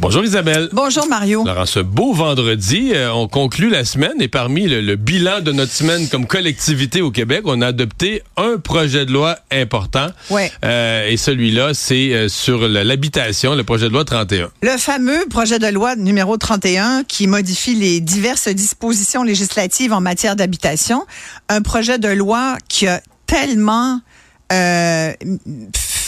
[0.00, 0.68] Bonjour Isabelle.
[0.72, 1.42] Bonjour Mario.
[1.48, 5.40] Alors, en ce beau vendredi, euh, on conclut la semaine et parmi le, le bilan
[5.40, 10.06] de notre semaine comme collectivité au Québec, on a adopté un projet de loi important.
[10.30, 10.52] Ouais.
[10.64, 14.50] Euh, et celui-là, c'est euh, sur l'habitation, le projet de loi 31.
[14.62, 20.36] Le fameux projet de loi numéro 31 qui modifie les diverses dispositions législatives en matière
[20.36, 21.06] d'habitation.
[21.48, 24.00] Un projet de loi qui a tellement
[24.52, 25.12] euh,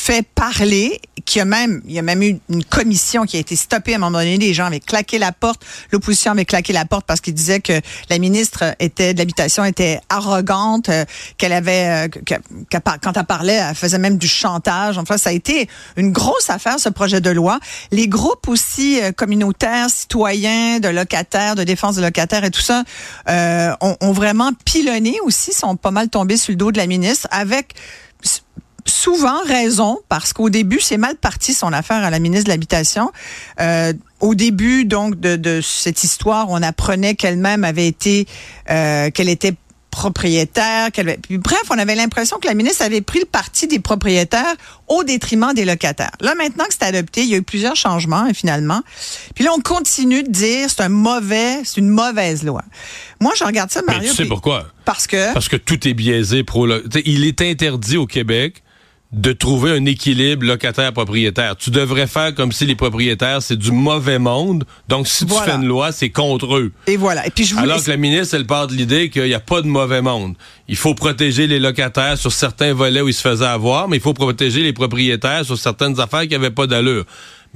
[0.00, 3.54] fait parler, qui a même, il y a même eu une commission qui a été
[3.54, 4.38] stoppée à un moment donné.
[4.38, 7.78] Les gens avaient claqué la porte, l'opposition avait claqué la porte parce qu'ils disaient que
[8.08, 11.04] la ministre était de l'habitation était arrogante, euh,
[11.36, 12.34] qu'elle avait, euh, que-
[13.02, 14.96] quand elle parlait, elle faisait même du chantage.
[14.96, 17.60] Enfin, ça a été une grosse affaire ce projet de loi.
[17.92, 22.84] Les groupes aussi euh, communautaires, citoyens, de locataires, de défense de locataires et tout ça
[23.82, 27.74] ont, vraiment pilonné aussi, sont pas mal tombés sur le dos de la ministre avec
[28.86, 33.10] souvent raison parce qu'au début c'est mal parti son affaire à la ministre de l'habitation.
[33.60, 38.26] Euh, au début donc de, de cette histoire, on apprenait qu'elle-même avait été
[38.70, 39.54] euh, qu'elle était
[40.04, 43.66] propriétaire, qu'elle avait- puis bref, on avait l'impression que la ministre avait pris le parti
[43.66, 44.54] des propriétaires
[44.88, 46.12] au détriment des locataires.
[46.20, 48.80] Là maintenant que c'est adopté, il y a eu plusieurs changements hein, finalement.
[49.34, 52.62] Puis là on continue de dire c'est un mauvais, c'est une mauvaise loi.
[53.20, 54.66] Moi je regarde ça Mais Mario tu sais puis- pourquoi?
[54.84, 56.66] parce que Parce que tout est biaisé pro.
[57.04, 58.62] Il est interdit au Québec
[59.12, 61.56] de trouver un équilibre locataire-propriétaire.
[61.56, 64.64] Tu devrais faire comme si les propriétaires, c'est du mauvais monde.
[64.88, 66.72] Donc, si tu fais une loi, c'est contre eux.
[66.86, 67.26] et voilà.
[67.26, 69.62] Et puis je Alors que la ministre, elle part de l'idée qu'il n'y a pas
[69.62, 70.36] de mauvais monde.
[70.68, 74.02] Il faut protéger les locataires sur certains volets où ils se faisaient avoir, mais il
[74.02, 77.04] faut protéger les propriétaires sur certaines affaires qui n'avaient pas d'allure.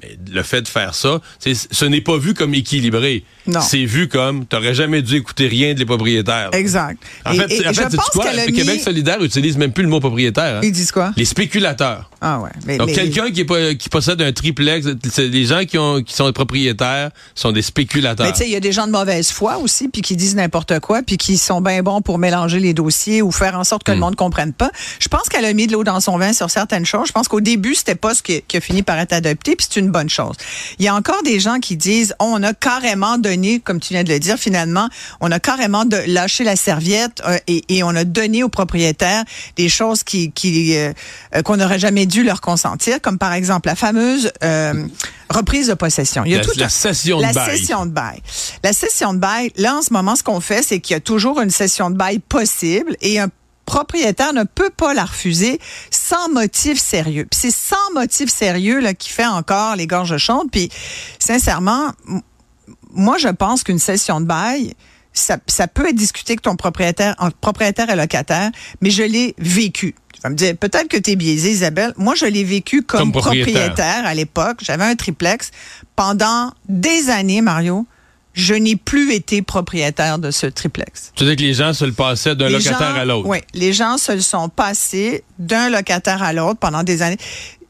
[0.02, 3.24] Mais le fait de faire ça, ce n'est pas vu comme équilibré.
[3.46, 3.60] Non.
[3.60, 6.48] C'est vu comme, t'aurais jamais dû écouter rien des propriétaires.
[6.52, 6.98] Exact.
[7.24, 8.26] En Et- fait, et en je fait, sais-tu pense quoi?
[8.46, 10.56] Québec solidaire utilise même plus le mot propriétaire.
[10.56, 10.60] hein.
[10.64, 11.12] Ils disent quoi?
[11.16, 12.10] Les spéculateurs.
[12.20, 12.50] Ah ouais.
[12.66, 13.44] Mais, Donc, quelqu'un qui,
[13.78, 14.86] qui possède un triplex,
[15.18, 18.26] les gens qui, ont, qui sont propriétaires sont des spéculateurs.
[18.26, 20.34] Mais tu sais, il y a des gens de mauvaise foi aussi, puis qui disent
[20.34, 23.84] n'importe quoi, puis qui sont bien bons pour mélanger les dossiers ou faire en sorte
[23.84, 23.96] que Hmm.
[23.96, 24.70] le monde comprenne pas.
[24.98, 27.06] Je pense qu'elle a mis de l'eau dans son vin sur certaines choses.
[27.08, 29.66] Je pense qu'au début, c'était pas ce qui, qui a fini par être adopté, puis
[29.70, 30.36] c'est une bonne chose.
[30.78, 33.92] Il y a encore des gens qui disent, oh, on a carrément donné, comme tu
[33.94, 34.88] viens de le dire, finalement,
[35.20, 39.24] on a carrément de, lâché la serviette euh, et, et on a donné aux propriétaires
[39.56, 40.92] des choses qui, qui euh,
[41.44, 44.86] qu'on n'aurait jamais dû leur consentir, comme par exemple la fameuse euh,
[45.30, 46.22] reprise de possession.
[46.24, 47.58] Il y a La- tout la de bail.
[47.58, 48.20] cession de bail.
[48.62, 51.00] La cession de bail, là, en ce moment, ce qu'on fait, c'est qu'il y a
[51.00, 53.28] toujours une cession de bail possible et un
[53.64, 55.58] propriétaire ne peut pas la refuser
[55.90, 57.26] sans motif sérieux.
[57.30, 60.50] Puis c'est sans motif sérieux là, qui fait encore les gorges chaudes.
[60.50, 60.70] Puis
[61.18, 61.92] sincèrement,
[62.92, 64.74] moi, je pense qu'une cession de bail,
[65.12, 69.34] ça, ça peut être discuté avec ton propriétaire, entre propriétaire et locataire, mais je l'ai
[69.38, 69.94] vécu.
[70.12, 71.92] Tu vas me dire, peut-être que tu es biaisé, Isabelle.
[71.96, 73.54] Moi, je l'ai vécu comme, Comme propriétaire.
[73.66, 74.58] propriétaire à l'époque.
[74.62, 75.50] J'avais un triplex.
[75.96, 77.86] Pendant des années, Mario,
[78.34, 81.12] je n'ai plus été propriétaire de ce triplex.
[81.16, 83.28] Tu dis que les gens se le passaient d'un locataire gens- à l'autre.
[83.28, 87.16] Oui, les gens se le sont passés d'un locataire à l'autre pendant des années.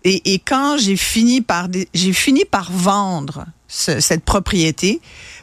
[0.04, 5.00] Et, et quand j'ai fini par j'ai fini par vendre ce- cette propriété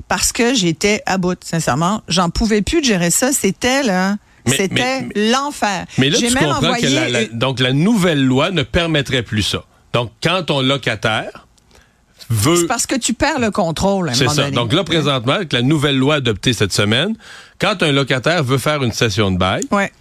[0.08, 3.32] parce que j'étais à bout, sincèrement, j'en pouvais plus de gérer ça.
[3.32, 4.18] C'était là,
[4.48, 5.86] c'était l'enfer.
[5.98, 9.64] Mais là, tu même comprends que la, donc la nouvelle loi ne permettrait plus ça.
[9.94, 11.48] Donc, quand ton locataire
[12.32, 12.56] veut...
[12.58, 14.10] c'est parce que tu perds le contrôle.
[14.10, 14.44] À un C'est ça.
[14.44, 14.52] donné.
[14.56, 17.16] Donc là, présentement, avec la nouvelle loi adoptée cette semaine,
[17.60, 19.92] quand un locataire veut faire une session de bail, Ouais.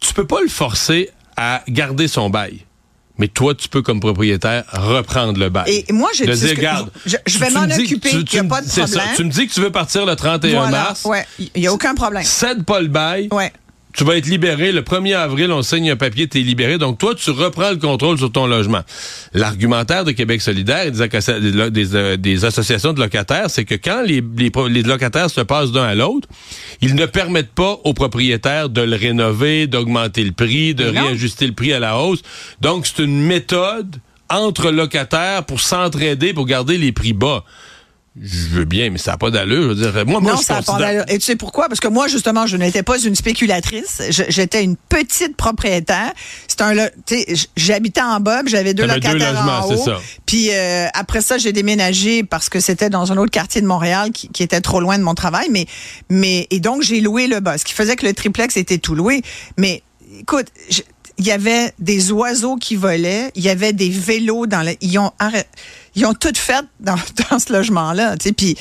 [0.00, 2.60] tu peux pas le forcer à garder son bail.
[3.18, 5.84] Mais toi, tu peux, comme propriétaire, reprendre le bail.
[5.88, 8.66] Et moi, je- je tu- vais m'en dis occuper, tu- il y a pas de
[8.68, 8.84] ça.
[9.16, 10.70] Tu me dis que tu veux partir le 31 Voilà.
[10.70, 11.04] mars.
[11.06, 11.26] Ouais.
[11.38, 12.24] Il n'y a aucun problème.
[12.24, 13.28] Cède pas le bail.
[13.32, 13.52] Ouais.
[13.96, 14.72] Tu vas être libéré.
[14.72, 16.76] Le 1er avril, on signe un papier, tu es libéré.
[16.76, 18.82] Donc, toi, tu reprends le contrôle sur ton logement.
[19.32, 21.40] L'argumentaire de Québec solidaire et des, acca-
[21.70, 25.40] des- des, euh, associations de locataires, c'est que quand les, les, pro- les locataires se
[25.40, 26.28] passent d'un à l'autre,
[26.82, 31.54] ils ne permettent pas aux propriétaires de le rénover, d'augmenter le prix, de réajuster le
[31.54, 32.20] prix à la hausse.
[32.60, 33.96] Donc, c'est une méthode
[34.28, 37.44] entre locataires pour s'entraider, pour garder les prix bas.
[38.18, 39.62] Je veux bien, mais ça n'a pas d'allure.
[39.76, 41.04] Je veux dire, moi, moi, non, je ça a pas considère- d'allure.
[41.08, 41.68] Et tu sais pourquoi?
[41.68, 44.00] Parce que moi, justement, je n'étais pas une spéculatrice.
[44.08, 46.12] J'étais une petite propriétaire.
[46.48, 49.68] C'est un, lo- tu sais, j- j'habitais en bas, j'avais deux deux locataires logements, en
[49.68, 49.84] c'est haut.
[49.84, 50.00] ça.
[50.24, 54.10] Puis euh, après ça, j'ai déménagé parce que c'était dans un autre quartier de Montréal
[54.12, 55.48] qui, qui était trop loin de mon travail.
[55.50, 55.66] Mais,
[56.08, 58.94] mais et donc j'ai loué le bas, ce qui faisait que le triplex était tout
[58.94, 59.20] loué.
[59.58, 59.82] Mais
[60.20, 60.80] écoute, je-
[61.18, 64.98] il y avait des oiseaux qui volaient, il y avait des vélos dans le, ils
[64.98, 65.12] ont
[65.94, 66.96] ils ont tout fait dans,
[67.30, 68.56] dans ce logement-là, tu sais, puis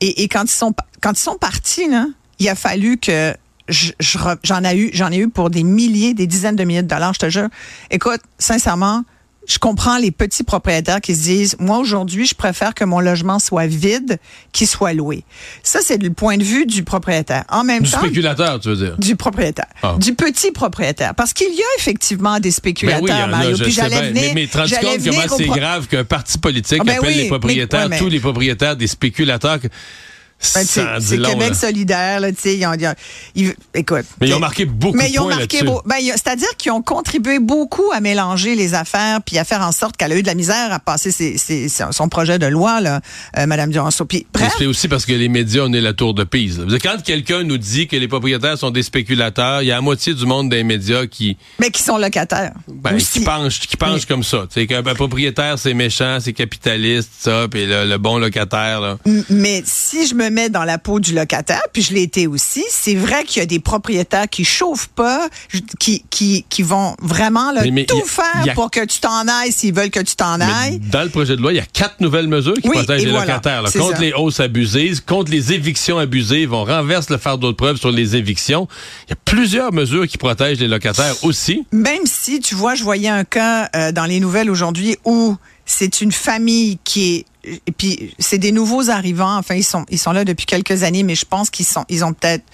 [0.00, 2.06] et, et quand ils sont quand ils sont partis là,
[2.38, 3.34] il a fallu que
[3.68, 7.14] j'en ai eu j'en ai eu pour des milliers, des dizaines de milliers de dollars,
[7.14, 7.48] je te jure.
[7.90, 9.04] Écoute, sincèrement,
[9.48, 13.38] je comprends les petits propriétaires qui se disent, moi aujourd'hui, je préfère que mon logement
[13.38, 14.18] soit vide
[14.52, 15.24] qu'il soit loué.
[15.62, 17.44] Ça, c'est le point de vue du propriétaire.
[17.48, 18.96] En même Du temps, spéculateur, tu veux dire?
[18.98, 19.96] du propriétaire, Ah.
[19.98, 23.24] du petit propriétaire, parce qu'il y a effectivement des Ben spéculateurs, oui, il y en
[23.24, 23.56] a, Mario.
[23.56, 26.78] Puis j'allais venir, mais, mais te rends compte comment c'est pro- grave qu'un parti politique
[26.82, 29.60] Ah, ben appelle oui, les mais- propriétaires, ouais, mais- tous les propriétaires des spéculateurs.
[29.60, 29.68] que-
[30.54, 31.54] Ben, c'est Québec là.
[31.54, 32.94] solidaire, là, tu sais, ils ont, ils ont-
[33.34, 34.04] ils- écoute.
[34.20, 36.80] Mais ils ont marqué beaucoup mais de ils ont marqué beau- ben, c'est-à-dire qu'ils ont
[36.82, 40.28] contribué beaucoup à mélanger les affaires puis à faire en sorte qu'elle a eu de
[40.28, 43.00] la misère à passer ses- ses- son projet de loi, là,
[43.36, 44.06] euh, Madame Duranceau.
[44.12, 44.24] Mais
[44.56, 46.60] C'est aussi parce que les médias, on est la tour de Pise.
[46.60, 46.78] là.
[46.80, 50.14] Quand quelqu'un nous dit que les propriétaires sont des spéculateurs, il y a la moitié
[50.14, 52.52] du monde des médias qui, mais qui sont locataires.
[52.68, 53.18] ben, aussi.
[53.18, 54.46] qui penchent, qui penchent comme ça.
[54.50, 58.98] C'est qu'un un propriétaire, c'est méchant, c'est capitaliste, ça, puis le, le bon locataire, là.
[59.28, 62.64] Mais si je me mets dans la peau du locataire, puis je l'ai été aussi,
[62.70, 65.28] c'est vrai qu'il y a des propriétaires qui chauffent pas,
[65.78, 69.00] qui, qui, qui vont vraiment là, Mais- mais tout a- faire a- pour que tu
[69.00, 70.78] t'en ailles s'ils veulent que tu t'en ailles.
[70.90, 73.10] dans le projet de loi, il y a quatre nouvelles mesures qui Oui, protègent les
[73.10, 73.62] voilà, locataires.
[73.62, 73.70] là.
[73.70, 74.00] Contre ça.
[74.02, 76.52] les hausses abusives, contre les évictions abusives.
[76.52, 78.68] On renverse le fardeau de preuve sur les évictions.
[79.06, 81.64] Il y a plusieurs mesures qui protègent les locataires aussi.
[81.72, 85.36] Même si, tu vois, je voyais un cas euh, dans les nouvelles aujourd'hui où
[85.66, 87.24] c'est une famille qui est
[87.66, 89.36] et puis c'est des nouveaux arrivants.
[89.36, 92.04] Enfin, ils sont ils sont là depuis quelques années, mais je pense qu'ils sont ils
[92.04, 92.44] ont peut-être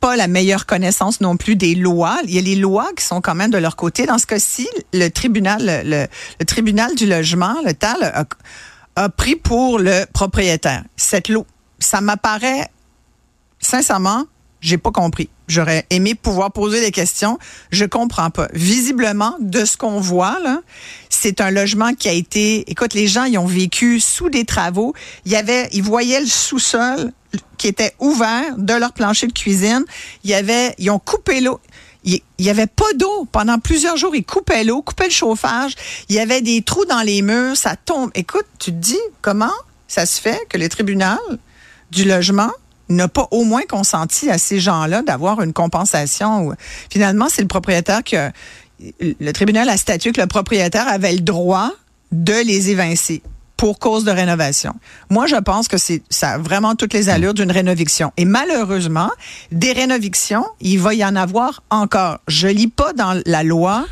[0.00, 2.18] pas la meilleure connaissance non plus des lois.
[2.24, 4.06] Il y a les lois qui sont quand même de leur côté.
[4.06, 8.24] Dans ce cas-ci, le tribunal le, tribunal du logement, le TAL, a,
[8.96, 11.44] a pris pour le propriétaire cette loi.
[11.78, 12.68] Ça m'apparaît
[13.60, 14.24] sincèrement,
[14.64, 15.28] j'ai pas compris.
[15.46, 17.38] J'aurais aimé pouvoir poser des questions.
[17.70, 18.48] Je comprends pas.
[18.54, 20.60] Visiblement, de ce qu'on voit, là,
[21.10, 24.94] c'est un logement qui a été, écoute, les gens, ils ont vécu sous des travaux.
[25.26, 27.12] Il y avait, ils voyaient le sous-sol
[27.58, 29.84] qui était ouvert de leur plancher de cuisine.
[30.24, 31.60] Il y avait, ils ont coupé l'eau.
[32.04, 34.16] Il il y avait pas d'eau pendant plusieurs jours.
[34.16, 35.74] Ils coupaient l'eau, coupaient le chauffage.
[36.08, 37.56] Il y avait des trous dans les murs.
[37.56, 38.10] Ça tombe.
[38.14, 39.52] Écoute, tu te dis comment
[39.88, 41.18] ça se fait que le tribunal
[41.90, 42.50] du logement
[42.88, 46.54] n'a pas au moins consenti à ces gens-là d'avoir une compensation.
[46.90, 48.30] Finalement, c'est le propriétaire que
[49.00, 51.70] le tribunal a statué que le propriétaire avait le droit
[52.12, 53.22] de les évincer
[53.56, 54.74] pour cause de rénovation.
[55.10, 58.12] Moi, je pense que c'est ça a vraiment toutes les allures d'une rénoviction.
[58.16, 59.10] Et malheureusement,
[59.52, 62.18] des rénovictions, il va y en avoir encore.
[62.28, 63.86] Je lis pas dans la loi.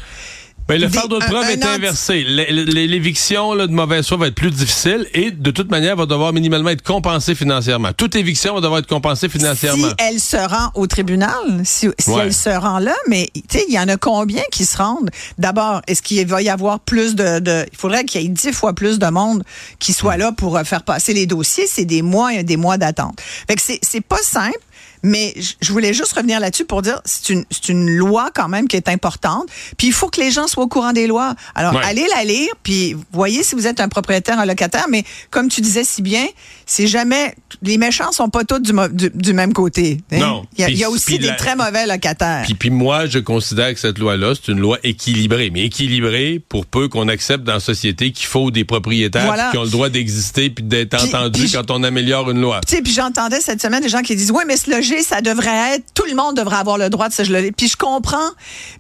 [0.69, 2.23] Ben, le fardeau de preuve est inversé.
[2.25, 6.71] L'éviction de mauvaise foi va être plus difficile et de toute manière va devoir minimalement
[6.71, 7.93] être compensée financièrement.
[7.93, 9.89] Toute éviction va devoir être compensée financièrement.
[9.89, 12.23] Si elle se rend au tribunal, si, si Ouais.
[12.27, 15.11] elle se rend là, mais tu sais, il y en a combien qui se rendent?
[15.39, 18.53] D'abord, est-ce qu'il va y avoir plus de, de il faudrait qu'il y ait dix
[18.53, 19.43] fois plus de monde
[19.79, 21.67] qui soit là pour euh, faire passer les dossiers.
[21.67, 23.21] C'est des mois et des mois d'attente.
[23.49, 24.59] Fait que c'est pas simple.
[25.03, 28.69] Mais je- voulais juste revenir là-dessus pour dire c'est une c'est une loi quand même
[28.69, 29.47] qui est importante.
[29.77, 31.35] Puis il faut que les gens soient au courant des lois.
[31.55, 31.81] Alors Ouais.
[31.85, 35.61] allez la lire puis voyez si vous êtes un propriétaire un locataire mais comme tu
[35.61, 36.25] disais si bien,
[36.67, 40.01] c'est jamais les méchants sont pas tous du, du, du même côté.
[40.13, 40.19] hein?
[40.19, 40.47] Non.
[40.57, 42.43] Il y a, y aussi des la- très mauvais locataires.
[42.45, 45.51] Puis, puis moi, je considère que cette loi-là, c'est une loi équilibrée.
[45.51, 49.51] Mais équilibrée pour peu qu'on accepte dans la société qu'il faut des propriétaires Voilà.
[49.51, 52.61] qui ont le droit d'exister puis d'être entendus quand on améliore une loi.
[52.67, 55.77] Tu sais, puis j'entendais cette semaine des gens qui disent oui, mais se ça devrait
[55.77, 57.53] être tout le monde devrait avoir le droit de se loger.
[57.53, 58.31] Puis je comprends,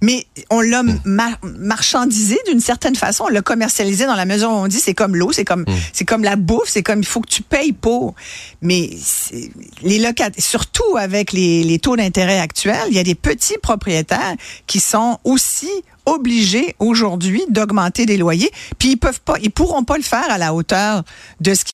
[0.02, 4.54] mais on l'a mar- marchandisé d'une certaine façon, on l'a commercialisé dans la mesure où
[4.54, 7.21] on dit c'est comme l'eau, c'est comme c'est comme la bouffe, c'est comme il faut
[7.21, 8.14] que tu payes pour.
[8.61, 8.90] Mais
[9.83, 14.35] les locataires, surtout avec les, les taux d'intérêt actuels, il y a des petits propriétaires
[14.66, 15.71] qui sont aussi
[16.04, 20.37] obligés aujourd'hui d'augmenter des loyers, puis ils peuvent pas, ils pourront pas le faire à
[20.37, 21.04] la hauteur
[21.40, 21.62] de ce